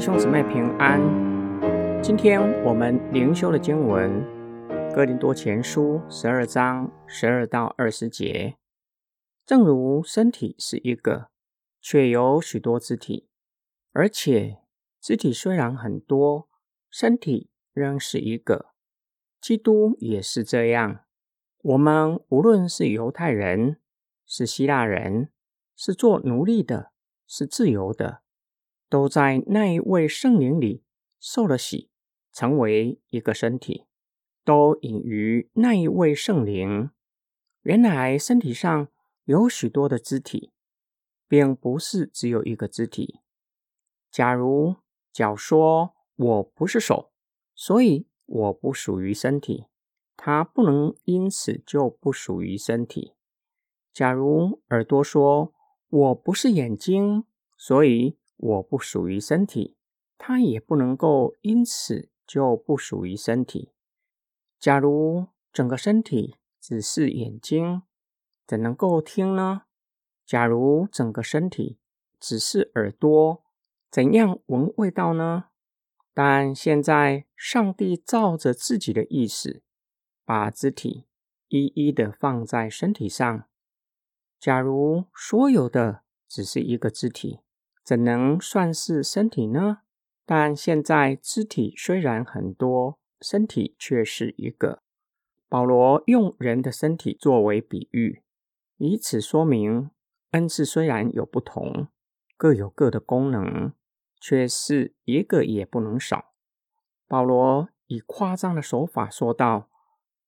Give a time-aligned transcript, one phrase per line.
[0.00, 0.98] 弟兄姊妹平安。
[2.02, 4.10] 今天我们灵修的经文
[4.94, 8.56] 《哥林多前书》十二章十二到二十节。
[9.44, 11.28] 正如身体是一个，
[11.82, 13.28] 却有许多肢体，
[13.92, 14.62] 而且
[15.02, 16.48] 肢体虽然很多，
[16.90, 18.70] 身体仍是一个。
[19.38, 21.00] 基督也是这样。
[21.60, 23.79] 我们无论是犹太人，
[24.32, 25.32] 是希腊人，
[25.74, 26.92] 是做奴隶的，
[27.26, 28.22] 是自由的。
[28.88, 30.84] 都在那一位圣灵里
[31.18, 31.90] 受了洗，
[32.32, 33.86] 成为一个身体，
[34.44, 36.90] 都隐于那一位圣灵。
[37.62, 38.86] 原来身体上
[39.24, 40.52] 有许多的肢体，
[41.26, 43.18] 并不是只有一个肢体。
[44.12, 44.76] 假如
[45.12, 47.10] 脚说我不是手，
[47.56, 49.66] 所以我不属于身体，
[50.16, 53.14] 它不能因此就不属于身体。
[53.92, 55.52] 假如耳朵说
[55.88, 57.24] 我不是眼睛，
[57.56, 58.16] 所以。
[58.42, 59.76] 我不属于身体，
[60.16, 63.70] 它也不能够因此就不属于身体。
[64.58, 67.82] 假如整个身体只是眼睛，
[68.46, 69.64] 怎能够听呢？
[70.24, 71.78] 假如整个身体
[72.18, 73.44] 只是耳朵，
[73.90, 75.50] 怎样闻味道呢？
[76.14, 79.62] 但现在上帝照着自己的意思，
[80.24, 81.04] 把肢体
[81.48, 83.44] 一一的放在身体上。
[84.40, 87.40] 假如所有的只是一个肢体。
[87.84, 89.78] 怎能算是身体呢？
[90.24, 94.82] 但现在肢体虽然很多，身体却是一个。
[95.48, 98.22] 保罗用人的身体作为比喻，
[98.76, 99.90] 以此说明
[100.30, 101.88] 恩赐虽然有不同，
[102.36, 103.72] 各有各的功能，
[104.20, 106.32] 却是一个也不能少。
[107.08, 109.68] 保罗以夸张的手法说道：“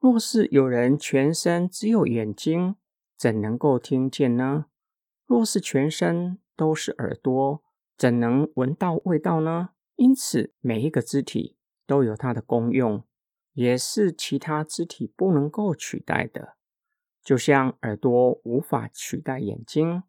[0.00, 2.76] 若是有人全身只有眼睛，
[3.20, 4.64] 怎能够听见呢？
[5.26, 7.64] 若是全身……”都是耳朵，
[7.96, 9.70] 怎能闻到味道呢？
[9.96, 13.02] 因此，每一个肢体都有它的功用，
[13.54, 16.56] 也是其他肢体不能够取代的。
[17.24, 20.02] 就像耳朵无法取代眼睛，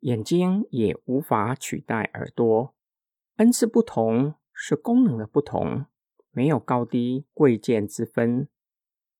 [0.00, 2.74] 眼睛也无法取代耳朵。
[3.36, 5.86] 恩赐不同，是功能的不同，
[6.30, 8.48] 没有高低贵贱之分，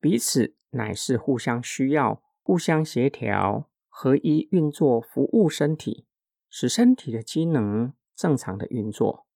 [0.00, 6.06] 彼此乃是互相需要、互相协调、合一运作，服务身体。
[6.54, 9.26] 使身体的机能正常的运作。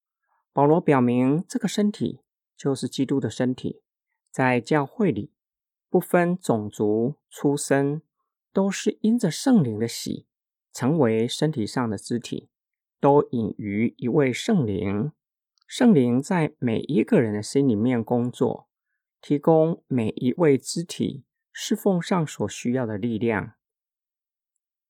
[0.52, 2.20] 保罗表明，这个身体
[2.54, 3.80] 就是基督的身体，
[4.30, 5.32] 在教会里
[5.88, 8.02] 不分种族、出身，
[8.52, 10.26] 都是因着圣灵的喜，
[10.74, 12.50] 成为身体上的肢体，
[13.00, 15.10] 都隐于一位圣灵。
[15.66, 18.68] 圣灵在每一个人的心里面工作，
[19.22, 21.24] 提供每一位肢体
[21.58, 23.54] 侍奉上所需要的力量。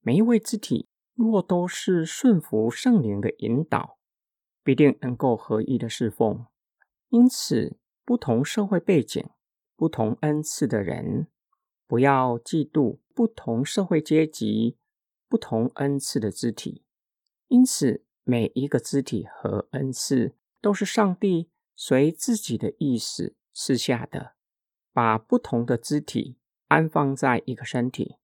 [0.00, 0.88] 每一位肢体。
[1.14, 3.98] 若都是顺服圣灵的引导，
[4.62, 6.44] 必定能够合一的侍奉。
[7.08, 9.26] 因此，不同社会背景、
[9.76, 11.28] 不同恩赐的人，
[11.86, 14.76] 不要嫉妒不同社会阶级、
[15.26, 16.84] 不同恩赐的肢体。
[17.48, 24.34] 因此，每一个肢体和恩赐都是上帝随自己的意思赐下的，
[24.92, 26.36] 把不同的肢体
[26.68, 28.16] 安放在一个身体，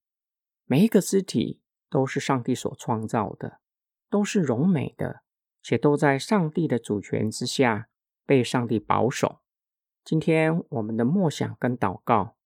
[0.66, 1.60] 每一个肢体。
[1.92, 3.60] 都是上帝所创造的，
[4.08, 5.20] 都是荣美的，
[5.62, 7.90] 且都在上帝的主权之下，
[8.24, 9.40] 被上帝保守。
[10.02, 12.36] 今天我们的默想跟祷告，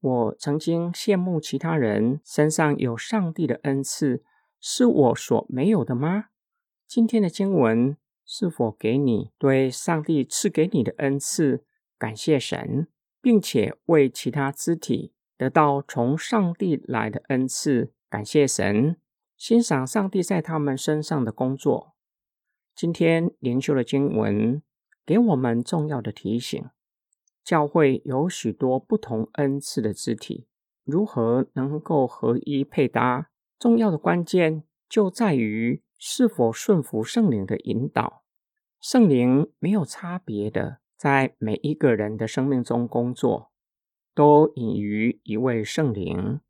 [0.00, 4.22] 我曾经羡慕其他人身上有上帝的恩赐，
[4.60, 6.26] 是我所没有的吗？
[6.86, 7.96] 今天的经文
[8.26, 11.64] 是否给你对上帝赐给你的恩赐
[11.96, 12.86] 感谢神，
[13.22, 17.94] 并且为其他肢体得到从上帝来的恩赐？
[18.10, 18.98] 感谢神，
[19.38, 21.94] 欣赏上帝在他们身上的工作。
[22.74, 24.62] 今天灵修的经文
[25.06, 26.62] 给我们重要的提醒：
[27.42, 30.46] 教会有许多不同恩赐的肢体，
[30.84, 33.30] 如何能够合一配搭？
[33.58, 38.24] 重要的关键就在于是否顺服圣灵的引导。
[38.78, 43.49] 圣灵没有差别的在每一个人的生命中工作，
[44.14, 46.40] 都隐于一位圣灵，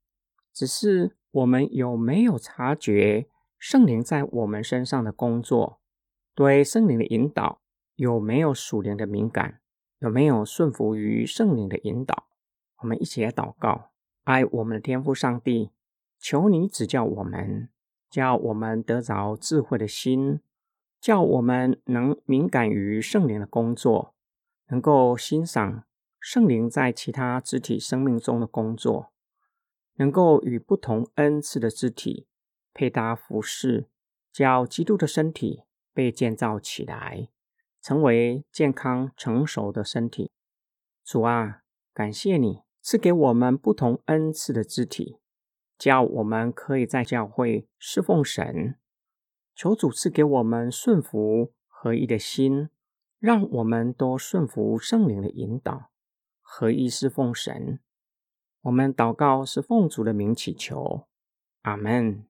[0.52, 1.16] 只是。
[1.32, 5.78] 我们有没有察觉圣灵在我们身上的工作？
[6.34, 7.60] 对圣灵的引导
[7.94, 9.60] 有没有属灵的敏感？
[10.00, 12.26] 有没有顺服于圣灵的引导？
[12.78, 13.90] 我们一起来祷告：
[14.24, 15.70] 爱我们的天父上帝，
[16.18, 17.68] 求你指教我们，
[18.10, 20.40] 叫我们得着智慧的心，
[21.00, 24.16] 叫我们能敏感于圣灵的工作，
[24.66, 25.84] 能够欣赏
[26.20, 29.10] 圣灵在其他肢体生命中的工作。
[29.94, 32.26] 能够与不同恩赐的肢体
[32.72, 33.90] 配搭服饰，
[34.32, 37.28] 叫基督的身体被建造起来，
[37.82, 40.30] 成为健康成熟的身体。
[41.04, 45.18] 主啊，感谢你赐给我们不同恩赐的肢体，
[45.76, 48.76] 叫我们可以在教会侍奉神。
[49.54, 52.70] 求主赐给我们顺服合一的心，
[53.18, 55.89] 让我们都顺服圣灵的引导，
[56.52, 57.78] 何意是奉神。
[58.62, 61.06] 我们祷告是奉主的名祈求，
[61.62, 62.24] 阿门。